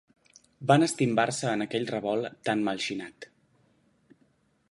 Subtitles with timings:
[0.69, 3.31] Van estimbar-se en aquell revolt tan mal xinat.